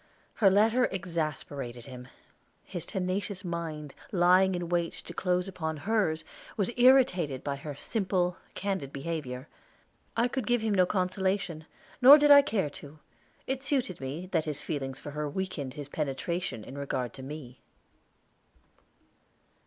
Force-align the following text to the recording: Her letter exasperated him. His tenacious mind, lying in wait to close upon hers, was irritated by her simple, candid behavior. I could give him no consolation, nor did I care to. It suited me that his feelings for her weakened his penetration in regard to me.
Her 0.33 0.49
letter 0.49 0.85
exasperated 0.85 1.85
him. 1.85 2.07
His 2.63 2.87
tenacious 2.87 3.45
mind, 3.45 3.93
lying 4.11 4.55
in 4.55 4.67
wait 4.67 4.93
to 4.93 5.13
close 5.13 5.47
upon 5.47 5.77
hers, 5.77 6.25
was 6.57 6.71
irritated 6.75 7.43
by 7.43 7.55
her 7.57 7.75
simple, 7.75 8.35
candid 8.55 8.91
behavior. 8.91 9.47
I 10.17 10.27
could 10.27 10.47
give 10.47 10.61
him 10.61 10.73
no 10.73 10.87
consolation, 10.87 11.67
nor 12.01 12.17
did 12.17 12.31
I 12.31 12.41
care 12.41 12.71
to. 12.81 12.97
It 13.45 13.61
suited 13.61 14.01
me 14.01 14.25
that 14.31 14.45
his 14.45 14.59
feelings 14.59 14.99
for 14.99 15.11
her 15.11 15.29
weakened 15.29 15.75
his 15.75 15.87
penetration 15.87 16.63
in 16.63 16.79
regard 16.79 17.13
to 17.13 17.21
me. 17.21 17.59